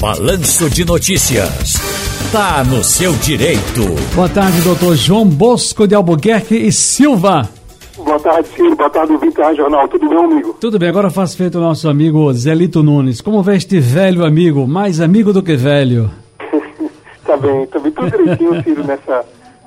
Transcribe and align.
Balanço 0.00 0.70
de 0.70 0.82
Notícias. 0.82 1.74
Tá 2.32 2.64
no 2.64 2.82
seu 2.82 3.12
direito. 3.12 3.84
Boa 4.14 4.30
tarde, 4.30 4.62
doutor 4.62 4.96
João 4.96 5.26
Bosco 5.26 5.86
de 5.86 5.94
Albuquerque 5.94 6.56
e 6.56 6.72
Silva. 6.72 7.46
Boa 7.98 8.18
tarde, 8.18 8.48
Ciro. 8.48 8.74
Boa 8.74 8.88
tarde, 8.88 9.12
da 9.36 9.52
Jornal. 9.52 9.86
Tudo 9.88 10.08
bem, 10.08 10.16
amigo? 10.16 10.56
Tudo 10.58 10.78
bem, 10.78 10.88
agora 10.88 11.10
faz 11.10 11.34
feito 11.34 11.58
o 11.58 11.60
nosso 11.60 11.86
amigo 11.86 12.32
Zelito 12.32 12.82
Nunes. 12.82 13.20
Como 13.20 13.42
vê 13.42 13.56
este 13.56 13.78
velho 13.78 14.24
amigo? 14.24 14.66
Mais 14.66 15.02
amigo 15.02 15.34
do 15.34 15.42
que 15.42 15.54
velho. 15.54 16.10
tá 17.26 17.36
bem, 17.36 17.66
tá 17.66 17.78
bem. 17.78 17.92
Tudo 17.92 18.10
direitinho, 18.10 18.62
Ciro, 18.62 18.82
nessa 18.82 19.22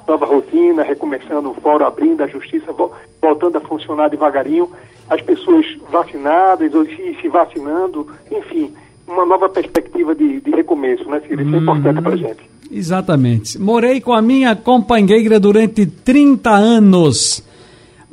nova 0.07 0.25
rotina, 0.25 0.81
recomeçando 0.81 1.51
o 1.51 1.53
fórum, 1.61 1.85
abrindo 1.85 2.23
a 2.23 2.27
justiça, 2.27 2.73
voltando 3.21 3.57
a 3.59 3.61
funcionar 3.61 4.09
devagarinho. 4.09 4.67
As 5.07 5.21
pessoas 5.21 5.63
vacinadas 5.91 6.73
ou 6.73 6.85
se, 6.85 7.17
se 7.21 7.27
vacinando, 7.27 8.07
enfim, 8.31 8.73
uma 9.07 9.25
nova 9.25 9.49
perspectiva 9.49 10.15
de, 10.15 10.41
de 10.41 10.51
recomeço, 10.51 11.09
né, 11.09 11.21
Ciro? 11.27 11.41
Isso 11.41 11.55
é 11.55 11.59
importante 11.59 12.01
pra 12.01 12.15
gente. 12.15 12.49
Exatamente. 12.71 13.59
Morei 13.59 14.01
com 14.01 14.13
a 14.13 14.21
minha 14.21 14.55
companheira 14.55 15.39
durante 15.39 15.85
30 15.85 16.49
anos 16.49 17.43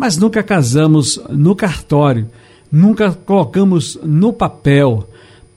mas 0.01 0.17
nunca 0.17 0.43
casamos 0.43 1.23
no 1.29 1.55
cartório, 1.55 2.27
nunca 2.73 3.13
colocamos 3.13 3.97
no 4.03 4.33
papel. 4.33 5.07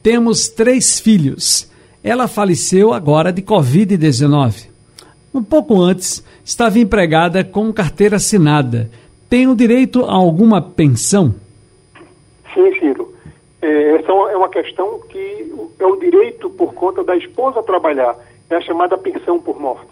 Temos 0.04 0.50
três 0.50 1.00
filhos. 1.00 1.72
Ela 2.04 2.28
faleceu 2.28 2.92
agora 2.92 3.32
de 3.32 3.42
Covid-19. 3.42 4.68
Um 5.34 5.42
pouco 5.42 5.82
antes, 5.82 6.22
estava 6.44 6.78
empregada 6.78 7.42
com 7.42 7.72
carteira 7.72 8.18
assinada. 8.18 8.92
Tenho 9.30 9.56
direito 9.56 10.04
a 10.04 10.12
alguma 10.12 10.62
pensão? 10.62 11.34
Sim, 12.54 12.70
Ciro. 12.82 13.03
É, 13.64 13.96
essa 13.96 14.12
é 14.12 14.36
uma 14.36 14.50
questão 14.50 15.00
que 15.08 15.54
é 15.80 15.86
o 15.86 15.96
direito 15.96 16.50
por 16.50 16.74
conta 16.74 17.02
da 17.02 17.16
esposa 17.16 17.64
trabalhar. 17.64 18.14
É 18.50 18.56
a 18.56 18.62
chamada 18.62 18.98
pensão 18.98 19.40
por 19.40 19.58
morte. 19.58 19.88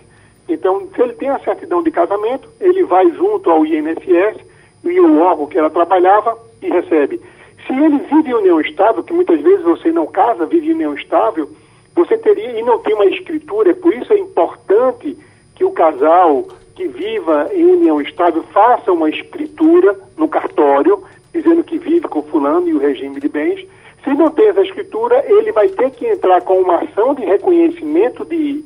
Então, 0.50 0.90
se 0.94 1.02
ele 1.02 1.14
tem 1.14 1.30
a 1.30 1.40
certidão 1.40 1.82
de 1.82 1.90
casamento, 1.90 2.50
ele 2.60 2.84
vai 2.84 3.10
junto 3.12 3.50
ao 3.50 3.66
INSS 3.66 4.42
e 4.84 5.00
o 5.00 5.22
órgão 5.22 5.48
que 5.48 5.58
ela 5.58 5.70
trabalhava 5.70 6.38
e 6.62 6.70
recebe. 6.70 7.22
Se 7.66 7.72
ele 7.72 8.00
vive 8.00 8.32
em 8.32 8.34
união 8.34 8.60
estável, 8.60 9.04
que 9.04 9.14
muitas 9.14 9.40
vezes 9.40 9.64
você 9.64 9.90
não 9.90 10.06
casa, 10.06 10.46
vive 10.46 10.68
em 10.68 10.74
união 10.74 10.94
estável, 10.94 11.50
você 11.96 12.18
teria, 12.18 12.60
e 12.60 12.64
não 12.64 12.80
tem 12.80 12.94
uma 12.94 13.06
escritura, 13.06 13.74
por 13.74 13.94
isso 13.94 14.12
é 14.12 14.20
importante 14.20 15.18
que 15.56 15.64
o 15.64 15.72
casal 15.72 16.46
que 16.76 16.90
viva 16.90 17.50
em 17.54 17.66
união 17.66 18.02
estável 18.02 18.44
faça 18.52 18.92
uma 18.92 19.10
escritura 19.10 19.98
no 20.18 20.28
cartório, 20.28 21.02
dizendo 21.34 21.64
que 21.64 21.78
vive 21.78 22.08
com 22.08 22.22
fulano 22.24 22.68
e 22.68 22.74
o 22.74 22.80
regime 22.80 23.20
de 23.20 23.28
bens. 23.28 23.66
Se 24.04 24.14
não 24.14 24.30
tem 24.32 24.48
essa 24.48 24.62
escritura, 24.62 25.24
ele 25.28 25.52
vai 25.52 25.68
ter 25.70 25.92
que 25.92 26.08
entrar 26.08 26.42
com 26.42 26.62
uma 26.62 26.78
ação 26.78 27.14
de 27.14 27.24
reconhecimento 27.24 28.26
de, 28.26 28.64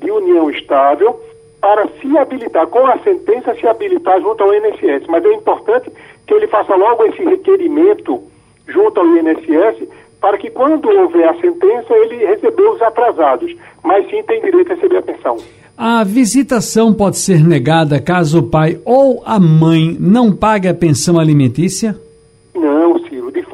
de 0.00 0.10
união 0.10 0.50
estável 0.50 1.20
para 1.60 1.86
se 2.00 2.16
habilitar, 2.16 2.66
com 2.68 2.86
a 2.86 2.98
sentença, 3.00 3.54
se 3.54 3.66
habilitar 3.66 4.20
junto 4.20 4.42
ao 4.42 4.54
INSS. 4.54 5.06
Mas 5.08 5.24
é 5.24 5.32
importante 5.32 5.90
que 6.26 6.34
ele 6.34 6.46
faça 6.46 6.74
logo 6.74 7.04
esse 7.04 7.22
requerimento 7.22 8.22
junto 8.66 9.00
ao 9.00 9.06
INSS 9.06 9.88
para 10.20 10.38
que 10.38 10.50
quando 10.50 10.88
houver 10.88 11.28
a 11.28 11.40
sentença 11.40 11.94
ele 11.94 12.26
recebeu 12.26 12.72
os 12.72 12.82
atrasados, 12.82 13.54
mas 13.84 14.08
sim 14.10 14.22
tem 14.24 14.40
direito 14.40 14.72
a 14.72 14.74
receber 14.74 14.98
a 14.98 15.02
pensão. 15.02 15.36
A 15.76 16.02
visitação 16.02 16.92
pode 16.92 17.18
ser 17.18 17.44
negada 17.44 18.00
caso 18.00 18.40
o 18.40 18.42
pai 18.42 18.80
ou 18.84 19.22
a 19.24 19.38
mãe 19.38 19.96
não 19.98 20.34
pague 20.34 20.66
a 20.66 20.74
pensão 20.74 21.20
alimentícia? 21.20 21.96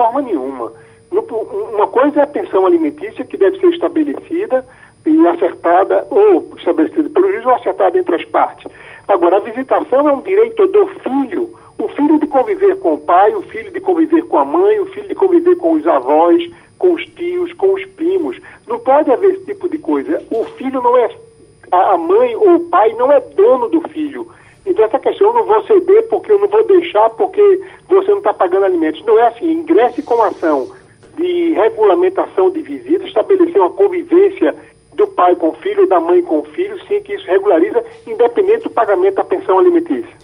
Forma 0.04 0.20
nenhuma. 0.20 0.70
Uma 1.10 1.86
coisa 1.86 2.20
é 2.20 2.22
a 2.24 2.26
pensão 2.26 2.66
alimentícia 2.66 3.24
que 3.24 3.38
deve 3.38 3.58
ser 3.58 3.68
estabelecida 3.68 4.62
e 5.06 5.26
acertada, 5.26 6.06
ou 6.10 6.52
estabelecida 6.58 7.08
pelo 7.08 7.32
juiz, 7.32 7.46
ou 7.46 7.54
acertada 7.54 7.98
entre 7.98 8.14
as 8.14 8.24
partes. 8.26 8.70
Agora, 9.08 9.38
a 9.38 9.40
visitação 9.40 10.06
é 10.06 10.12
um 10.12 10.20
direito 10.20 10.66
do 10.66 10.86
filho, 10.88 11.58
o 11.78 11.88
filho 11.88 12.18
de 12.20 12.26
conviver 12.26 12.78
com 12.80 12.94
o 12.94 12.98
pai, 12.98 13.34
o 13.34 13.40
filho 13.44 13.72
de 13.72 13.80
conviver 13.80 14.22
com 14.24 14.36
a 14.36 14.44
mãe, 14.44 14.78
o 14.78 14.86
filho 14.86 15.08
de 15.08 15.14
conviver 15.14 15.56
com 15.56 15.72
os 15.72 15.86
avós, 15.86 16.50
com 16.78 16.92
os 16.92 17.06
tios, 17.06 17.50
com 17.54 17.72
os 17.72 17.86
primos. 17.86 18.38
Não 18.68 18.78
pode 18.78 19.10
haver 19.10 19.36
esse 19.36 19.46
tipo 19.46 19.70
de 19.70 19.78
coisa. 19.78 20.22
O 20.30 20.44
filho 20.44 20.82
não 20.82 20.98
é. 20.98 21.08
A 21.72 21.96
mãe 21.96 22.36
ou 22.36 22.56
o 22.56 22.68
pai 22.68 22.92
não 22.98 23.10
é 23.10 23.20
dono 23.20 23.70
do 23.70 23.80
filho. 23.88 24.30
Então, 24.66 24.84
essa 24.84 24.98
questão, 24.98 25.28
eu 25.28 25.34
não 25.34 25.44
vou 25.44 25.62
ceder 25.64 26.08
porque 26.08 26.32
eu 26.32 26.38
não 26.38 26.48
vou 26.48 26.66
deixar 26.66 27.10
porque 27.10 27.60
você 27.88 28.10
não 28.10 28.18
está 28.18 28.32
pagando 28.32 28.64
alimentos. 28.64 29.04
Não 29.04 29.18
é 29.18 29.28
assim. 29.28 29.52
Ingresse 29.52 30.02
com 30.02 30.22
ação 30.22 30.68
de 31.16 31.52
regulamentação 31.52 32.50
de 32.50 32.62
visita, 32.62 33.06
estabelecer 33.06 33.60
uma 33.60 33.70
convivência 33.70 34.54
do 34.96 35.06
pai 35.08 35.34
com 35.36 35.48
o 35.48 35.54
filho, 35.54 35.88
da 35.88 35.98
mãe 36.00 36.22
com 36.22 36.40
o 36.40 36.44
filho, 36.44 36.78
sim, 36.86 37.00
que 37.02 37.14
isso 37.14 37.26
regulariza, 37.26 37.82
independente 38.06 38.64
do 38.64 38.70
pagamento 38.70 39.16
da 39.16 39.24
pensão 39.24 39.58
alimentícia. 39.58 40.14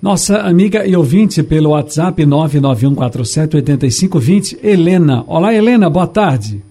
Nossa 0.00 0.38
amiga 0.38 0.86
e 0.86 0.96
ouvinte 0.96 1.42
pelo 1.42 1.70
WhatsApp 1.70 2.24
991478520, 2.24 4.60
Helena. 4.62 5.24
Olá, 5.26 5.52
Helena, 5.52 5.90
boa 5.90 6.06
tarde. 6.06 6.62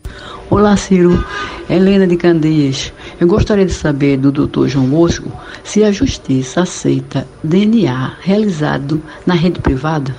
Olá, 0.49 0.75
Ciro. 0.75 1.23
Helena 1.69 2.07
de 2.07 2.17
Candeias. 2.17 2.91
Eu 3.19 3.27
gostaria 3.27 3.65
de 3.65 3.73
saber 3.73 4.15
do 4.15 4.31
doutor 4.31 4.69
João 4.69 4.85
Bosco 4.85 5.29
se 5.61 5.83
a 5.83 5.91
justiça 5.91 6.61
aceita 6.61 7.27
DNA 7.43 8.15
realizado 8.21 9.01
na 9.27 9.33
rede 9.33 9.59
privada. 9.59 10.15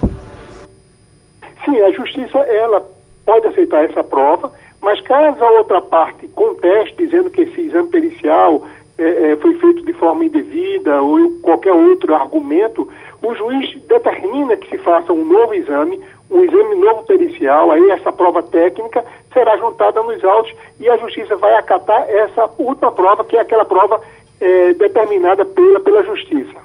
Sim, 1.64 1.80
a 1.80 1.90
justiça, 1.92 2.38
ela 2.40 2.86
pode 3.24 3.46
aceitar 3.46 3.86
essa 3.86 4.04
prova, 4.04 4.52
mas 4.82 5.00
caso 5.00 5.42
a 5.42 5.50
outra 5.52 5.80
parte 5.80 6.28
conteste, 6.28 6.94
dizendo 6.98 7.30
que 7.30 7.40
esse 7.40 7.62
exame 7.62 7.88
pericial 7.88 8.66
é, 8.98 9.32
é, 9.32 9.36
foi 9.36 9.54
feito 9.54 9.82
de 9.82 9.94
forma 9.94 10.26
indevida 10.26 11.00
ou 11.00 11.38
qualquer 11.40 11.72
outro 11.72 12.14
argumento, 12.14 12.86
o 13.22 13.34
juiz 13.34 13.80
determina 13.88 14.58
que 14.58 14.68
se 14.68 14.76
faça 14.76 15.10
um 15.10 15.24
novo 15.24 15.54
exame, 15.54 15.98
um 16.30 16.44
exame 16.44 16.74
novo 16.74 17.02
pericial, 17.04 17.70
aí 17.70 17.90
essa 17.92 18.12
prova 18.12 18.42
técnica 18.42 19.02
será 19.32 19.56
juntada 19.56 20.02
nos 20.02 20.22
autos 20.24 20.52
e 20.78 20.88
a 20.88 20.96
justiça 20.96 21.36
vai 21.36 21.54
acatar 21.54 22.08
essa 22.08 22.48
última 22.58 22.90
prova, 22.92 23.24
que 23.24 23.36
é 23.36 23.40
aquela 23.40 23.64
prova 23.64 24.00
é, 24.40 24.74
determinada 24.74 25.44
pela, 25.44 25.80
pela 25.80 26.02
justiça. 26.04 26.58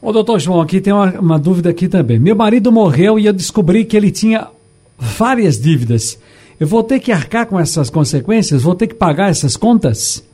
Ô 0.00 0.12
doutor 0.12 0.38
João, 0.38 0.60
aqui 0.60 0.80
tem 0.80 0.92
uma, 0.92 1.10
uma 1.18 1.38
dúvida 1.38 1.70
aqui 1.70 1.88
também. 1.88 2.18
Meu 2.18 2.36
marido 2.36 2.70
morreu 2.70 3.18
e 3.18 3.26
eu 3.26 3.32
descobri 3.32 3.84
que 3.84 3.96
ele 3.96 4.12
tinha 4.12 4.48
várias 4.96 5.60
dívidas. 5.60 6.20
Eu 6.60 6.66
vou 6.66 6.82
ter 6.82 7.00
que 7.00 7.12
arcar 7.12 7.46
com 7.46 7.58
essas 7.58 7.90
consequências? 7.90 8.62
Vou 8.62 8.74
ter 8.74 8.86
que 8.86 8.94
pagar 8.94 9.30
essas 9.30 9.56
contas? 9.56 10.24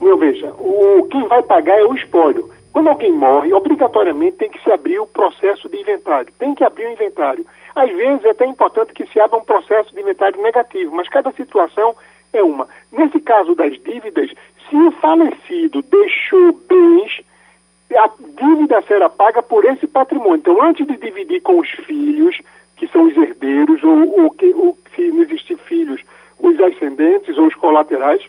Meu, 0.00 0.16
veja, 0.18 0.52
o, 0.58 1.06
quem 1.10 1.26
vai 1.28 1.42
pagar 1.42 1.78
é 1.78 1.84
o 1.84 1.94
espólio. 1.94 2.48
Quando 2.72 2.88
alguém 2.88 3.12
morre, 3.12 3.52
obrigatoriamente 3.52 4.38
tem 4.38 4.50
que 4.50 4.62
se 4.62 4.72
abrir 4.72 4.98
o 4.98 5.06
processo 5.06 5.68
de 5.68 5.78
inventário. 5.78 6.32
Tem 6.38 6.54
que 6.54 6.64
abrir 6.64 6.86
o 6.86 6.92
inventário. 6.92 7.46
Às 7.74 7.90
vezes 7.90 8.24
é 8.24 8.30
até 8.30 8.46
importante 8.46 8.92
que 8.92 9.06
se 9.06 9.20
abra 9.20 9.38
um 9.38 9.44
processo 9.44 9.94
de 9.94 10.00
inventário 10.00 10.40
negativo, 10.42 10.94
mas 10.94 11.08
cada 11.08 11.30
situação 11.32 11.94
é 12.32 12.42
uma. 12.42 12.66
Nesse 12.90 13.20
caso 13.20 13.54
das 13.54 13.72
dívidas, 13.82 14.30
se 14.68 14.76
o 14.76 14.90
falecido 14.92 15.82
deixou 15.82 16.52
bens, 16.66 17.22
a 17.94 18.10
dívida 18.18 18.82
será 18.82 19.08
paga 19.10 19.42
por 19.42 19.64
esse 19.66 19.86
patrimônio. 19.86 20.36
Então, 20.36 20.62
antes 20.62 20.86
de 20.86 20.96
dividir 20.96 21.42
com 21.42 21.58
os 21.58 21.68
filhos, 21.68 22.40
que 22.76 22.88
são 22.88 23.04
os 23.04 23.16
herdeiros, 23.16 23.82
ou, 23.84 24.22
ou, 24.22 24.30
que, 24.30 24.46
ou 24.54 24.78
se 24.94 25.08
não 25.08 25.22
existir 25.22 25.58
filhos, 25.58 26.02
os 26.38 26.58
ascendentes 26.58 27.36
ou 27.36 27.46
os 27.46 27.54
colaterais, 27.54 28.22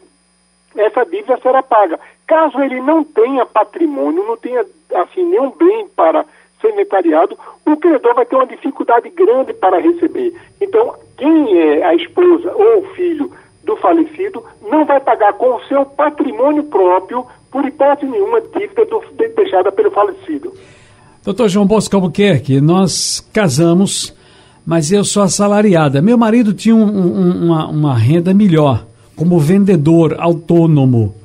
essa 0.76 1.06
dívida 1.06 1.38
será 1.38 1.64
paga. 1.64 2.00
Caso 2.28 2.61
ele 2.61 2.81
não 2.81 3.03
tenha 3.03 3.45
patrimônio, 3.45 4.25
não 4.25 4.38
tenha 4.38 4.66
assim 4.95 5.25
nenhum 5.25 5.51
bem 5.51 5.88
para 5.95 6.25
ser 6.61 6.72
inventariado, 6.72 7.38
o 7.66 7.75
credor 7.75 8.16
vai 8.16 8.25
ter 8.25 8.35
uma 8.35 8.47
dificuldade 8.47 9.09
grande 9.09 9.53
para 9.53 9.79
receber. 9.79 10.34
Então, 10.61 10.95
quem 11.17 11.59
é 11.59 11.84
a 11.84 11.94
esposa 11.95 12.53
ou 12.56 12.79
o 12.79 12.88
filho 12.95 13.31
do 13.64 13.75
falecido 13.78 14.43
não 14.70 14.85
vai 14.85 14.99
pagar 14.99 15.34
com 15.34 15.55
o 15.55 15.64
seu 15.66 15.85
patrimônio 15.85 16.64
próprio, 16.64 17.25
por 17.52 17.66
hipótese 17.66 18.09
nenhuma, 18.09 18.41
dívida 18.41 18.85
do, 18.85 19.03
deixada 19.35 19.72
pelo 19.72 19.91
falecido. 19.91 20.53
Doutor 21.23 21.49
João 21.49 21.66
Bosco 21.66 21.96
Albuquerque, 21.96 22.59
nós 22.59 23.19
casamos 23.34 24.16
mas 24.66 24.91
eu 24.91 25.03
sou 25.03 25.23
assalariada. 25.23 26.02
Meu 26.02 26.17
marido 26.17 26.53
tinha 26.53 26.76
um, 26.76 26.84
um, 26.84 27.46
uma, 27.46 27.67
uma 27.67 27.97
renda 27.97 28.34
melhor, 28.34 28.85
como 29.16 29.40
vendedor 29.40 30.16
autônomo. 30.17 31.16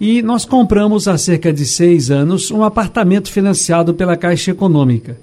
E 0.00 0.20
nós 0.20 0.44
compramos 0.44 1.08
há 1.08 1.16
cerca 1.16 1.52
de 1.52 1.64
seis 1.64 2.10
anos 2.10 2.50
um 2.50 2.62
apartamento 2.62 3.32
financiado 3.32 3.94
pela 3.94 4.16
Caixa 4.16 4.50
Econômica. 4.50 5.16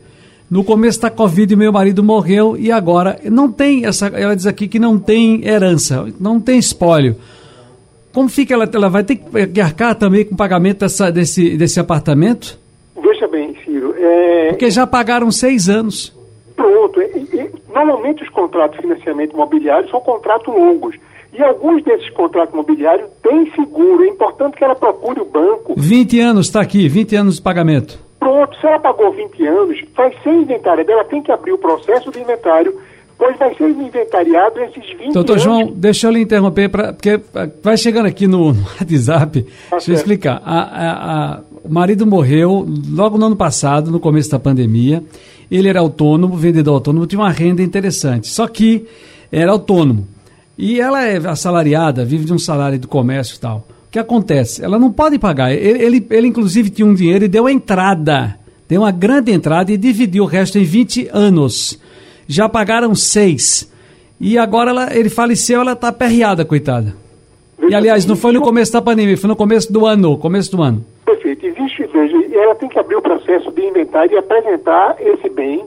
No 0.49 0.63
começo 0.63 1.01
da 1.01 1.09
Covid, 1.09 1.55
meu 1.55 1.71
marido 1.71 2.03
morreu 2.03 2.57
e 2.57 2.71
agora 2.71 3.19
não 3.25 3.51
tem 3.51 3.85
essa. 3.85 4.07
Ela 4.07 4.35
diz 4.35 4.45
aqui 4.45 4.67
que 4.67 4.79
não 4.79 4.99
tem 4.99 5.45
herança, 5.47 6.07
não 6.19 6.39
tem 6.39 6.57
espólio. 6.57 7.15
Como 8.13 8.29
fica 8.29 8.53
ela? 8.53 8.69
Ela 8.71 8.89
vai 8.89 9.03
ter 9.03 9.15
que 9.47 9.61
arcar 9.61 9.95
também 9.95 10.25
com 10.25 10.35
o 10.35 10.37
pagamento 10.37 10.79
dessa, 10.79 11.11
desse, 11.11 11.57
desse 11.57 11.79
apartamento? 11.79 12.59
Veja 13.01 13.27
bem, 13.27 13.55
Ciro. 13.63 13.95
É... 13.97 14.49
Porque 14.49 14.69
já 14.69 14.85
pagaram 14.85 15.31
seis 15.31 15.69
anos. 15.69 16.15
Pronto. 16.55 17.01
E, 17.01 17.05
e, 17.33 17.49
normalmente 17.73 18.23
os 18.23 18.29
contratos 18.29 18.77
de 18.77 18.83
financiamento 18.83 19.33
imobiliário 19.33 19.89
são 19.89 19.99
contratos 20.01 20.53
longos. 20.53 20.95
E 21.33 21.41
alguns 21.41 21.83
desses 21.83 22.09
contratos 22.11 22.53
imobiliários 22.53 23.09
têm 23.23 23.49
seguro. 23.55 24.03
É 24.03 24.07
importante 24.07 24.55
que 24.55 24.63
ela 24.63 24.75
procure 24.75 25.19
o 25.19 25.25
banco. 25.25 25.73
20 25.75 26.19
anos, 26.19 26.45
está 26.47 26.61
aqui, 26.61 26.87
20 26.87 27.15
anos 27.15 27.35
de 27.37 27.41
pagamento. 27.41 27.97
Pronto, 28.19 28.55
se 28.59 28.65
ela 28.67 28.79
pagou 28.79 29.11
20 29.11 29.45
anos, 29.47 29.81
vai 29.97 30.13
ser 30.23 30.29
inventário 30.31 30.85
dela, 30.85 31.03
tem 31.05 31.21
que 31.21 31.31
abrir 31.31 31.51
o 31.51 31.57
processo 31.57 32.09
de 32.11 32.19
inventário, 32.21 32.73
pois 33.17 33.37
vai 33.37 33.53
ser 33.55 33.69
inventariado 33.69 34.59
esses 34.61 34.89
20 34.97 35.11
Doutor 35.13 35.33
anos. 35.33 35.43
João, 35.43 35.65
deixa 35.75 36.07
eu 36.07 36.11
lhe 36.11 36.21
interromper, 36.21 36.69
pra, 36.69 36.93
porque 36.93 37.19
ah, 37.35 37.49
vai 37.61 37.75
chegando 37.77 38.05
aqui 38.05 38.27
no, 38.27 38.53
no 38.53 38.61
WhatsApp. 38.79 39.41
Tá 39.41 39.49
deixa 39.71 39.75
eu 39.75 39.79
certo. 39.81 39.89
explicar. 39.97 40.41
A- 40.45 40.61
a- 40.61 41.33
a- 41.35 41.41
o 41.65 41.69
marido 41.73 42.05
morreu 42.05 42.65
logo 42.91 43.17
no 43.17 43.25
ano 43.25 43.35
passado, 43.35 43.89
no 43.91 43.99
começo 43.99 44.29
da 44.29 44.37
pandemia. 44.39 45.03
Ele 45.51 45.67
era 45.67 45.79
autônomo, 45.79 46.35
vendedor 46.37 46.75
autônomo, 46.75 47.07
tinha 47.07 47.19
uma 47.19 47.29
renda 47.31 47.61
interessante. 47.61 48.27
Só 48.27 48.47
que 48.47 48.85
era 49.31 49.51
autônomo. 49.51 50.07
E 50.65 50.79
ela 50.79 51.03
é 51.03 51.17
assalariada, 51.17 52.05
vive 52.05 52.23
de 52.23 52.31
um 52.31 52.39
salário 52.39 52.79
do 52.79 52.87
comércio 52.87 53.35
e 53.35 53.39
tal. 53.39 53.67
O 53.87 53.91
que 53.91 53.99
acontece? 53.99 54.63
Ela 54.63 54.79
não 54.79 54.91
pode 54.93 55.19
pagar. 55.19 55.51
Ele, 55.51 55.83
ele, 55.83 56.07
ele, 56.09 56.27
inclusive, 56.27 56.69
tinha 56.69 56.85
um 56.87 56.93
dinheiro 56.93 57.25
e 57.25 57.27
deu 57.27 57.49
entrada. 57.49 58.39
Deu 58.69 58.79
uma 58.81 58.91
grande 58.91 59.31
entrada 59.33 59.73
e 59.73 59.77
dividiu 59.77 60.23
o 60.23 60.25
resto 60.27 60.57
em 60.57 60.63
20 60.63 61.09
anos. 61.11 61.77
Já 62.29 62.47
pagaram 62.47 62.95
seis. 62.95 63.69
E 64.21 64.37
agora 64.37 64.69
ela- 64.69 64.95
ele 64.95 65.09
faleceu, 65.09 65.59
ela 65.59 65.73
está 65.73 65.89
aperreada, 65.89 66.45
coitada. 66.45 66.95
E, 67.67 67.75
aliás, 67.75 68.05
não 68.05 68.15
foi 68.15 68.31
no 68.31 68.41
começo 68.41 68.71
da 68.71 68.81
pandemia, 68.81 69.17
foi 69.17 69.27
no 69.27 69.35
começo 69.35 69.71
do 69.71 69.85
ano. 69.85 70.17
Começo 70.17 70.49
do 70.55 70.63
ano. 70.63 70.85
Perfeito. 71.05 71.45
Existe, 71.45 71.85
veja, 71.93 72.15
ela 72.35 72.55
tem 72.55 72.69
que 72.69 72.79
abrir 72.79 72.95
o 72.95 73.01
processo 73.01 73.51
de 73.51 73.61
inventário 73.61 74.13
e 74.13 74.17
apresentar 74.17 74.95
esse 75.01 75.29
bem, 75.29 75.65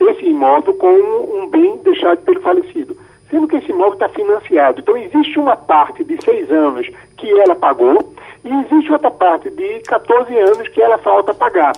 esse 0.00 0.24
imóvel, 0.26 0.74
como 0.74 1.44
um 1.44 1.48
bem 1.50 1.78
deixado 1.82 2.18
pelo 2.18 2.40
falecido. 2.42 2.94
Sendo 3.30 3.48
que 3.48 3.56
esse 3.56 3.70
imóvel 3.70 3.94
está 3.94 4.08
financiado. 4.08 4.80
Então, 4.80 4.96
existe 4.96 5.38
uma 5.38 5.56
parte 5.56 6.04
de 6.04 6.22
seis 6.22 6.50
anos 6.50 6.88
que 7.16 7.30
ela 7.40 7.54
pagou 7.54 8.14
e 8.44 8.48
existe 8.48 8.92
outra 8.92 9.10
parte 9.10 9.50
de 9.50 9.80
14 9.80 10.38
anos 10.38 10.68
que 10.68 10.82
ela 10.82 10.98
falta 10.98 11.32
pagar. 11.32 11.72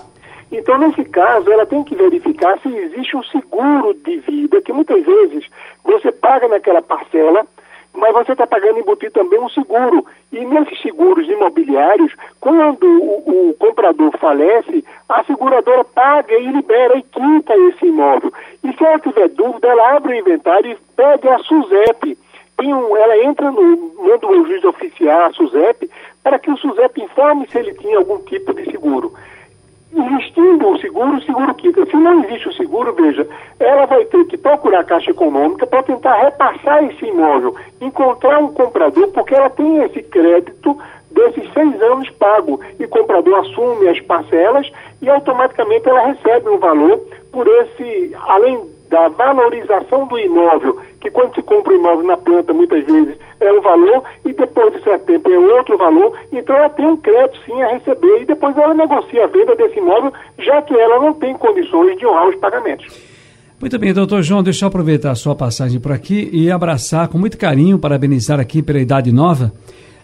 Então, 0.51 0.77
nesse 0.77 1.03
caso, 1.05 1.51
ela 1.51 1.65
tem 1.65 1.83
que 1.83 1.95
verificar 1.95 2.57
se 2.59 2.69
existe 2.69 3.15
um 3.17 3.23
seguro 3.23 3.93
de 3.93 4.17
vida, 4.19 4.61
que 4.61 4.71
muitas 4.71 5.03
vezes 5.03 5.45
você 5.83 6.11
paga 6.11 6.47
naquela 6.47 6.81
parcela, 6.81 7.45
mas 7.93 8.13
você 8.13 8.31
está 8.31 8.45
pagando 8.45 8.79
embutido 8.79 9.11
também 9.11 9.39
um 9.39 9.49
seguro. 9.49 10.05
E 10.31 10.45
nesses 10.45 10.81
seguros 10.81 11.27
imobiliários, 11.27 12.13
quando 12.39 12.85
o, 12.85 13.49
o 13.49 13.53
comprador 13.55 14.11
falece, 14.19 14.85
a 15.09 15.23
seguradora 15.23 15.83
paga 15.83 16.33
e 16.33 16.47
libera 16.47 16.97
e 16.97 17.01
quita 17.01 17.57
esse 17.57 17.87
imóvel. 17.87 18.31
E 18.67 18.73
se 18.73 18.83
ela 18.83 18.99
tiver 18.99 19.29
dúvida, 19.29 19.65
ela 19.69 19.95
abre 19.95 20.13
o 20.13 20.19
inventário 20.19 20.71
e 20.71 20.77
pede 20.93 21.25
a 21.29 21.39
SUSEP. 21.39 22.17
Tem 22.57 22.73
um- 22.73 22.97
ela 22.97 23.23
entra 23.23 23.49
no, 23.49 23.93
manda 24.03 24.27
o 24.27 24.45
juiz 24.45 24.61
oficiar 24.65 25.29
a 25.29 25.33
SUSEP 25.33 25.89
para 26.21 26.37
que 26.37 26.51
o 26.51 26.57
SUSEP 26.57 27.01
informe 27.01 27.47
se 27.49 27.57
ele 27.57 27.73
tinha 27.75 27.97
algum 27.97 28.17
tipo 28.25 28.53
de 28.53 28.69
seguro. 28.69 29.13
Existindo 29.95 30.67
o 30.67 30.77
seguro, 30.79 31.15
o 31.15 31.21
seguro 31.21 31.53
quita. 31.55 31.85
Se 31.85 31.95
não 31.95 32.25
existe 32.25 32.49
o 32.49 32.53
seguro, 32.53 32.91
veja, 32.93 33.25
ela 33.57 33.85
vai 33.85 34.03
ter 34.03 34.25
que 34.25 34.37
procurar 34.37 34.81
a 34.81 34.83
Caixa 34.83 35.11
Econômica 35.11 35.65
para 35.65 35.83
tentar 35.83 36.15
repassar 36.23 36.83
esse 36.83 37.05
imóvel, 37.05 37.55
encontrar 37.79 38.37
um 38.39 38.53
comprador, 38.53 39.07
porque 39.13 39.33
ela 39.33 39.49
tem 39.49 39.77
esse 39.83 40.01
crédito 40.03 40.77
desses 41.11 41.51
seis 41.53 41.81
anos 41.81 42.09
pago. 42.11 42.59
E 42.79 42.85
o 42.85 42.89
comprador 42.89 43.39
assume 43.39 43.87
as 43.87 43.99
parcelas 44.01 44.71
e 45.01 45.09
automaticamente 45.09 45.87
ela 45.87 46.07
recebe 46.07 46.49
um 46.49 46.59
valor 46.59 46.99
por 47.31 47.47
esse, 47.47 48.15
além 48.27 48.77
da 48.89 49.09
valorização 49.09 50.07
do 50.07 50.17
imóvel, 50.17 50.79
que 51.01 51.11
quando 51.11 51.35
se 51.35 51.41
compra 51.41 51.73
o 51.73 51.75
imóvel 51.75 52.05
na 52.05 52.17
planta, 52.17 52.53
muitas 52.53 52.85
vezes 52.85 53.17
é 53.39 53.51
um 53.51 53.61
valor, 53.61 54.03
e 54.25 54.33
depois 54.33 54.73
de 54.73 54.83
certo 54.83 55.05
tempo 55.05 55.29
é 55.29 55.37
outro 55.37 55.77
valor, 55.77 56.17
então 56.31 56.55
ela 56.55 56.69
tem 56.69 56.85
um 56.85 56.97
crédito 56.97 57.37
sim 57.45 57.61
a 57.61 57.73
receber, 57.73 58.21
e 58.21 58.25
depois 58.25 58.57
ela 58.57 58.73
negocia 58.73 59.25
a 59.25 59.27
venda 59.27 59.55
desse 59.55 59.77
imóvel, 59.77 60.11
já 60.39 60.61
que 60.61 60.73
ela 60.73 60.99
não 60.99 61.13
tem 61.13 61.33
condições 61.35 61.97
de 61.97 62.05
honrar 62.05 62.29
os 62.29 62.35
pagamentos. 62.37 62.87
Muito 63.59 63.77
bem, 63.79 63.93
doutor 63.93 64.21
João, 64.21 64.43
deixa 64.43 64.65
eu 64.65 64.67
aproveitar 64.67 65.11
a 65.11 65.15
sua 65.15 65.35
passagem 65.35 65.79
por 65.79 65.91
aqui 65.91 66.29
e 66.31 66.49
abraçar 66.49 67.07
com 67.07 67.17
muito 67.17 67.37
carinho, 67.37 67.79
parabenizar 67.79 68.39
aqui 68.39 68.61
pela 68.61 68.79
Idade 68.79 69.11
Nova, 69.11 69.51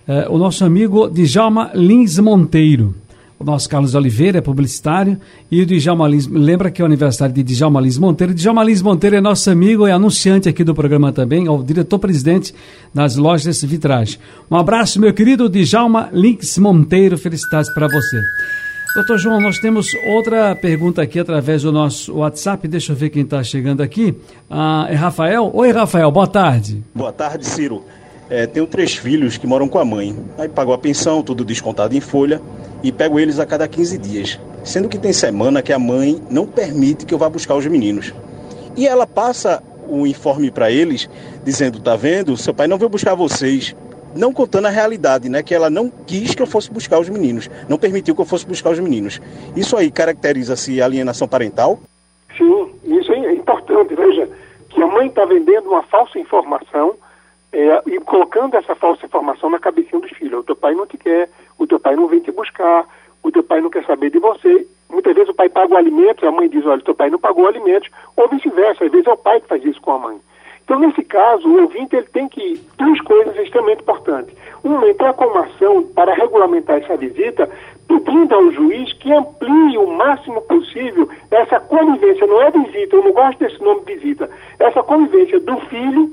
eh, 0.07 0.27
o 0.29 0.38
nosso 0.38 0.65
amigo 0.65 1.09
Djalma 1.09 1.71
Lins 1.73 2.19
Monteiro. 2.19 2.95
O 3.39 3.44
nosso 3.44 3.67
Carlos 3.67 3.94
Oliveira 3.94 4.38
é 4.38 4.41
publicitário 4.41 5.17
e 5.51 5.61
o 5.61 5.65
Djalma 5.65 6.07
Lins, 6.07 6.27
lembra 6.27 6.71
que 6.71 6.81
é 6.81 6.83
o 6.83 6.85
aniversário 6.85 7.35
de 7.35 7.44
Djalma 7.44 7.81
Lins 7.81 7.97
Monteiro. 7.97 8.33
Djalma 8.33 8.63
Lins 8.63 8.81
Monteiro 8.81 9.15
é 9.17 9.21
nosso 9.21 9.50
amigo, 9.50 9.85
é 9.85 9.91
anunciante 9.91 10.47
aqui 10.47 10.63
do 10.63 10.73
programa 10.73 11.11
também, 11.11 11.47
é 11.47 11.51
o 11.51 11.61
diretor-presidente 11.61 12.53
das 12.94 13.17
lojas 13.17 13.61
Vitragem. 13.63 14.17
Um 14.50 14.55
abraço, 14.55 15.00
meu 15.00 15.13
querido 15.13 15.50
Djalma 15.50 16.09
Lins 16.13 16.57
Monteiro, 16.57 17.17
felicidades 17.17 17.73
para 17.73 17.88
você. 17.88 18.21
Doutor 18.95 19.17
João, 19.17 19.41
nós 19.41 19.57
temos 19.57 19.88
outra 20.07 20.55
pergunta 20.55 21.01
aqui 21.01 21.19
através 21.19 21.63
do 21.63 21.71
nosso 21.71 22.13
WhatsApp. 22.13 22.67
Deixa 22.67 22.91
eu 22.91 22.95
ver 22.95 23.09
quem 23.09 23.23
está 23.23 23.44
chegando 23.44 23.81
aqui. 23.81 24.15
Ah, 24.47 24.85
é 24.88 24.94
Rafael? 24.94 25.50
Oi, 25.51 25.71
Rafael, 25.71 26.11
boa 26.11 26.27
tarde. 26.27 26.83
Boa 26.94 27.11
tarde, 27.11 27.44
Ciro. 27.44 27.83
É, 28.35 28.47
tenho 28.47 28.65
três 28.65 28.95
filhos 28.95 29.38
que 29.38 29.45
moram 29.45 29.68
com 29.68 29.77
a 29.77 29.85
mãe. 29.85 30.18
Aí 30.39 30.50
pago 30.50 30.74
a 30.74 30.77
pensão, 30.80 31.21
tudo 31.21 31.45
descontado 31.45 31.95
em 31.95 32.01
folha, 32.01 32.41
e 32.81 32.91
pego 32.91 33.19
eles 33.19 33.38
a 33.38 33.45
cada 33.45 33.68
15 33.68 33.95
dias. 34.00 34.39
Sendo 34.63 34.89
que 34.89 34.97
tem 34.97 35.13
semana 35.13 35.62
que 35.62 35.71
a 35.71 35.77
mãe 35.77 36.19
não 36.31 36.47
permite 36.47 37.06
que 37.06 37.13
eu 37.13 37.19
vá 37.19 37.30
buscar 37.30 37.53
os 37.53 37.68
meninos. 37.68 38.12
E 38.75 38.88
ela 38.88 39.06
passa 39.06 39.62
o 39.88 40.07
informe 40.07 40.50
para 40.50 40.71
eles, 40.71 41.07
dizendo: 41.44 41.80
tá 41.80 41.95
vendo, 41.95 42.35
seu 42.35 42.56
pai 42.56 42.65
não 42.65 42.80
veio 42.80 42.89
buscar 42.89 43.13
vocês. 43.13 43.75
Não 44.15 44.33
contando 44.33 44.65
a 44.65 44.71
realidade, 44.71 45.29
né? 45.29 45.44
Que 45.44 45.53
ela 45.53 45.69
não 45.69 45.88
quis 45.88 46.33
que 46.33 46.41
eu 46.41 46.47
fosse 46.47 46.71
buscar 46.71 47.00
os 47.00 47.09
meninos, 47.09 47.51
não 47.69 47.77
permitiu 47.77 48.15
que 48.15 48.21
eu 48.21 48.25
fosse 48.25 48.47
buscar 48.47 48.71
os 48.71 48.79
meninos. 48.79 49.21
Isso 49.56 49.77
aí 49.77 49.91
caracteriza-se 49.91 50.81
alienação 50.81 51.27
parental? 51.27 51.79
Sim, 52.36 52.71
isso 52.83 53.13
é 53.13 53.31
importante. 53.31 53.94
Veja 53.94 54.27
que 54.69 54.81
a 54.81 54.88
mãe 54.88 55.06
está 55.06 55.24
vendendo 55.24 55.69
uma 55.69 55.83
falsa 55.83 56.18
informação 56.18 56.95
é, 57.53 57.83
e 57.85 58.00
colocando 58.00 58.55
essa 58.55 58.75
falsa 58.75 59.05
informação 59.05 59.50
na 59.50 59.59
cabecinha 59.59 60.01
dos 60.01 60.11
filhos. 60.11 60.39
O 60.39 60.44
teu 60.44 60.55
pai 60.55 60.73
não 60.73 60.88
te 60.88 60.97
quer, 60.97 61.29
o 61.57 61.67
teu 61.67 61.79
pai 61.79 61.95
não 61.95 62.07
vem 62.07 62.19
te 62.19 62.31
buscar, 62.31 62.85
o 63.21 63.31
teu 63.31 63.44
pai 63.44 63.61
não 63.61 63.69
quer 63.69 63.85
saber 63.85 64.09
de 64.09 64.19
você. 64.19 64.67
Muitas 64.89 65.13
vezes 65.13 65.29
o 65.29 65.33
pai 65.33 65.50
paga 65.50 65.73
o 65.73 65.77
alimento 65.77 66.27
a 66.27 66.31
mãe 66.31 66.50
diz, 66.50 66.65
olha, 66.65 66.81
teu 66.81 66.95
pai 66.95 67.09
não 67.09 67.19
pagou 67.19 67.45
o 67.45 67.47
alimento, 67.47 67.89
ou 68.17 68.27
vice-versa. 68.27 68.85
Às 68.85 68.91
vezes 68.91 69.07
é 69.07 69.11
o 69.11 69.17
pai 69.17 69.39
que 69.39 69.47
faz 69.47 69.63
isso 69.63 69.81
com 69.81 69.91
a 69.91 70.00
mãe. 70.00 70.19
Então, 70.63 70.79
nesse 70.79 71.03
caso, 71.03 71.47
o 71.47 71.61
ouvinte 71.61 71.95
ele 71.95 72.07
tem 72.07 72.27
que 72.27 72.59
duas 72.77 73.00
coisas 73.01 73.35
extremamente 73.38 73.81
importantes. 73.81 74.33
Uma, 74.63 74.88
entrar 74.88 75.13
com 75.13 75.25
uma 75.25 75.41
ação 75.41 75.83
para 75.83 76.13
regulamentar 76.13 76.77
essa 76.77 76.95
visita, 76.95 77.50
pedindo 77.88 78.33
ao 78.33 78.51
juiz 78.51 78.93
que 78.93 79.12
amplie 79.12 79.77
o 79.77 79.88
máximo 79.88 80.41
possível 80.41 81.10
essa 81.29 81.60
convivência, 81.60 82.25
não 82.25 82.41
é 82.41 82.51
visita, 82.51 82.95
eu 82.95 83.03
não 83.03 83.12
gosto 83.12 83.39
desse 83.39 83.62
nome 83.62 83.81
visita, 83.86 84.29
essa 84.57 84.81
convivência 84.81 85.39
do 85.41 85.60
filho 85.67 86.10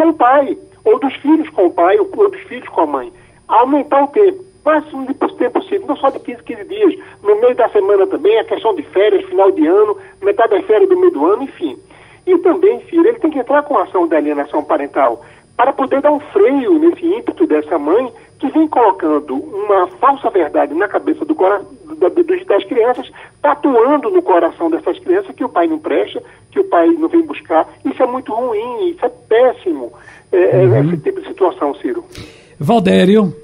com 0.00 0.08
o 0.08 0.14
pai, 0.14 0.56
ou 0.82 0.98
dos 0.98 1.14
filhos 1.16 1.50
com 1.50 1.66
o 1.66 1.70
pai, 1.70 1.98
ou 1.98 2.30
dos 2.30 2.40
filhos 2.42 2.68
com 2.70 2.80
a 2.80 2.86
mãe. 2.86 3.12
Aumentar 3.46 4.04
o 4.04 4.06
tempo, 4.08 4.42
máximo 4.64 5.06
de 5.06 5.12
tempo 5.14 5.60
possível, 5.60 5.86
não 5.86 5.96
só 5.96 6.08
de 6.08 6.18
15, 6.20 6.42
15 6.42 6.64
dias, 6.64 6.94
no 7.22 7.38
meio 7.38 7.54
da 7.54 7.68
semana 7.68 8.06
também, 8.06 8.38
a 8.38 8.44
questão 8.44 8.74
de 8.74 8.82
férias, 8.84 9.24
final 9.26 9.50
de 9.50 9.66
ano, 9.66 9.98
metade 10.22 10.52
das 10.52 10.64
férias 10.64 10.88
do 10.88 10.98
meio 10.98 11.12
do 11.12 11.26
ano, 11.26 11.42
enfim. 11.42 11.76
E 12.26 12.38
também, 12.38 12.80
filho, 12.80 13.06
ele 13.06 13.18
tem 13.18 13.30
que 13.30 13.38
entrar 13.38 13.62
com 13.62 13.76
a 13.76 13.82
ação 13.82 14.08
de 14.08 14.16
alienação 14.16 14.64
parental 14.64 15.22
para 15.54 15.72
poder 15.72 16.00
dar 16.00 16.12
um 16.12 16.20
freio 16.20 16.78
nesse 16.78 17.04
ímpeto 17.04 17.46
dessa 17.46 17.78
mãe 17.78 18.10
que 18.40 18.48
vem 18.48 18.66
colocando 18.66 19.34
uma 19.34 19.86
falsa 20.00 20.30
verdade 20.30 20.74
na 20.74 20.88
cabeça 20.88 21.24
do 21.24 21.34
das 22.50 22.64
crianças, 22.64 23.10
tatuando 23.40 24.10
no 24.10 24.20
coração 24.22 24.70
dessas 24.70 24.98
crianças 24.98 25.34
que 25.34 25.44
o 25.44 25.48
pai 25.48 25.66
não 25.66 25.78
presta, 25.78 26.20
que 26.50 26.58
o 26.58 26.64
pai 26.64 26.88
não 26.88 27.08
vem 27.08 27.22
buscar. 27.22 27.66
Isso 27.84 28.02
é 28.02 28.06
muito 28.06 28.34
ruim, 28.34 28.90
isso 28.90 29.06
é 29.06 29.10
péssimo, 29.28 29.92
é, 30.32 30.36
é, 30.38 30.80
esse 30.80 30.96
tipo 30.98 31.20
de 31.20 31.28
situação, 31.28 31.74
Ciro. 31.76 32.04
Valdério. 32.58 33.34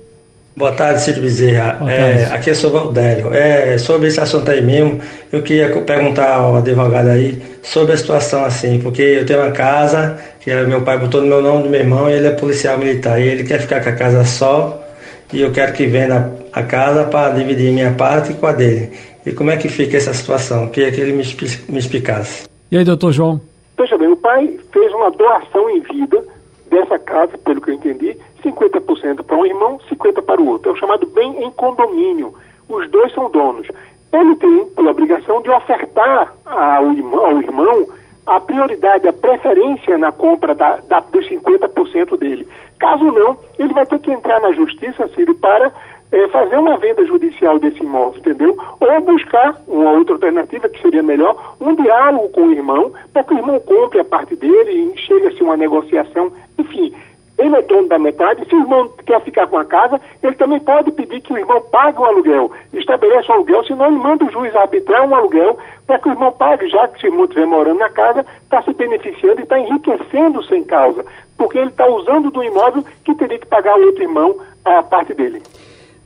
Boa 0.56 0.72
tarde, 0.72 1.02
Ciro 1.02 1.20
Bezerra. 1.20 1.78
É, 1.90 2.34
aqui 2.34 2.50
é 2.50 2.52
o 2.52 2.70
Valdério. 2.70 3.32
É, 3.32 3.76
sobre 3.78 4.08
esse 4.08 4.18
assunto 4.18 4.50
aí 4.50 4.62
mesmo, 4.62 5.00
eu 5.30 5.42
queria 5.42 5.68
perguntar 5.82 6.34
ao 6.34 6.56
advogado 6.56 7.08
aí 7.08 7.40
sobre 7.62 7.92
a 7.92 7.96
situação 7.96 8.44
assim, 8.44 8.80
porque 8.80 9.02
eu 9.02 9.26
tenho 9.26 9.42
uma 9.42 9.52
casa 9.52 10.18
que 10.40 10.50
é- 10.50 10.64
meu 10.64 10.80
pai 10.80 10.98
botou 10.98 11.20
no 11.20 11.26
meu 11.26 11.42
nome 11.42 11.64
do 11.64 11.68
meu 11.68 11.80
irmão 11.80 12.08
e 12.08 12.14
ele 12.14 12.26
é 12.26 12.30
policial 12.30 12.78
militar. 12.78 13.20
E 13.20 13.28
ele 13.28 13.44
quer 13.44 13.60
ficar 13.60 13.82
com 13.82 13.90
a 13.90 13.92
casa 13.92 14.24
só 14.24 14.85
e 15.32 15.40
eu 15.40 15.52
quero 15.52 15.72
que 15.72 15.86
venda 15.86 16.32
a 16.52 16.62
casa 16.62 17.04
para 17.04 17.34
dividir 17.34 17.72
minha 17.72 17.92
parte 17.92 18.34
com 18.34 18.46
a 18.46 18.52
dele. 18.52 18.92
E 19.24 19.32
como 19.32 19.50
é 19.50 19.56
que 19.56 19.68
fica 19.68 19.96
essa 19.96 20.14
situação? 20.14 20.68
Queria 20.68 20.92
que 20.92 21.00
ele 21.00 21.12
me, 21.12 21.24
me 21.68 21.78
explicasse. 21.78 22.48
E 22.70 22.78
aí, 22.78 22.84
doutor 22.84 23.12
João? 23.12 23.40
Veja 23.76 23.98
bem, 23.98 24.08
o 24.08 24.16
pai 24.16 24.58
fez 24.72 24.92
uma 24.92 25.10
doação 25.10 25.68
em 25.70 25.80
vida 25.80 26.24
dessa 26.70 26.98
casa, 26.98 27.36
pelo 27.38 27.60
que 27.60 27.70
eu 27.70 27.74
entendi, 27.74 28.16
50% 28.44 29.22
para 29.22 29.36
um 29.36 29.44
irmão, 29.44 29.80
50% 29.90 30.22
para 30.22 30.40
o 30.40 30.48
outro. 30.48 30.70
É 30.70 30.72
o 30.74 30.76
chamado 30.76 31.06
bem 31.06 31.44
em 31.44 31.50
condomínio. 31.50 32.34
Os 32.68 32.88
dois 32.90 33.12
são 33.12 33.30
donos. 33.30 33.66
Ele 34.12 34.36
tem 34.36 34.64
por 34.66 34.86
obrigação 34.86 35.42
de 35.42 35.50
ofertar 35.50 36.32
ao 36.44 36.92
irmão, 36.92 37.26
ao 37.26 37.42
irmão 37.42 37.86
a 38.26 38.40
prioridade, 38.40 39.06
a 39.06 39.12
preferência 39.12 39.96
na 39.98 40.10
compra 40.10 40.54
da, 40.54 40.76
da, 40.88 41.00
dos 41.00 41.28
50% 41.28 42.18
dele. 42.18 42.46
Caso 42.78 43.04
não, 43.04 43.36
ele 43.58 43.72
vai 43.72 43.86
ter 43.86 43.98
que 43.98 44.10
entrar 44.10 44.40
na 44.40 44.52
justiça, 44.52 45.08
Ciro, 45.08 45.34
para 45.34 45.72
é, 46.12 46.28
fazer 46.28 46.56
uma 46.56 46.76
venda 46.78 47.04
judicial 47.04 47.58
desse 47.58 47.82
imóvel, 47.82 48.18
entendeu? 48.18 48.56
Ou 48.80 49.00
buscar 49.00 49.60
uma 49.66 49.92
outra 49.92 50.14
alternativa 50.14 50.68
que 50.68 50.80
seria 50.80 51.02
melhor, 51.02 51.56
um 51.60 51.74
diálogo 51.74 52.28
com 52.30 52.42
o 52.42 52.52
irmão, 52.52 52.92
para 53.12 53.24
que 53.24 53.34
o 53.34 53.38
irmão 53.38 53.58
compre 53.60 54.00
a 54.00 54.04
parte 54.04 54.36
dele 54.36 54.92
e 54.94 54.98
chegue-se 54.98 55.42
uma 55.42 55.56
negociação, 55.56 56.32
enfim. 56.58 56.94
Ele 57.38 57.54
é 57.54 57.62
dono 57.62 57.86
da 57.88 57.98
metade, 57.98 58.48
se 58.48 58.54
o 58.54 58.60
irmão 58.60 58.90
quer 59.04 59.20
ficar 59.20 59.46
com 59.46 59.58
a 59.58 59.64
casa, 59.64 60.00
ele 60.22 60.34
também 60.36 60.58
pode 60.58 60.90
pedir 60.90 61.20
que 61.20 61.32
o 61.32 61.38
irmão 61.38 61.60
pague 61.70 62.00
o 62.00 62.04
aluguel, 62.04 62.50
estabeleça 62.72 63.30
o 63.30 63.34
aluguel, 63.34 63.64
senão 63.64 63.86
ele 63.86 63.96
manda 63.96 64.24
o 64.24 64.32
juiz 64.32 64.56
arbitrar 64.56 65.06
um 65.06 65.14
aluguel 65.14 65.58
para 65.86 65.98
que 65.98 66.08
o 66.08 66.12
irmão 66.12 66.32
pague, 66.32 66.68
já 66.68 66.88
que 66.88 66.98
se 66.98 67.06
o 67.06 67.08
irmão 67.08 67.24
estiver 67.24 67.46
morando 67.46 67.78
na 67.78 67.90
casa, 67.90 68.24
está 68.42 68.62
se 68.62 68.72
beneficiando 68.72 69.40
e 69.40 69.42
está 69.42 69.58
enriquecendo 69.58 70.42
sem 70.44 70.64
causa, 70.64 71.04
porque 71.36 71.58
ele 71.58 71.68
está 71.68 71.86
usando 71.86 72.30
do 72.30 72.42
imóvel 72.42 72.82
que 73.04 73.14
teria 73.14 73.38
que 73.38 73.46
pagar 73.46 73.78
o 73.78 73.84
outro 73.84 74.02
irmão 74.02 74.36
a 74.64 74.82
parte 74.82 75.12
dele. 75.12 75.42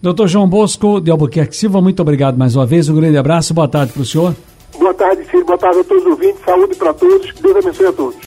Doutor 0.02 0.26
João 0.26 0.48
Bosco 0.48 1.00
de 1.00 1.10
Albuquerque 1.10 1.54
Silva, 1.54 1.80
muito 1.80 2.00
obrigado 2.00 2.36
mais 2.36 2.56
uma 2.56 2.66
vez. 2.66 2.88
Um 2.88 2.96
grande 2.96 3.18
abraço, 3.18 3.54
boa 3.54 3.68
tarde 3.68 3.92
para 3.92 4.02
o 4.02 4.04
senhor. 4.04 4.34
Boa 4.78 4.94
tarde, 4.94 5.24
filho. 5.24 5.44
Boa 5.44 5.58
tarde 5.58 5.80
a 5.80 5.84
todos 5.84 6.04
os 6.04 6.10
ouvintes. 6.10 6.40
Saúde 6.44 6.74
para 6.76 6.94
todos. 6.94 7.34
Deus 7.34 7.56
abençoe 7.56 7.86
a 7.86 7.92
todos. 7.92 8.16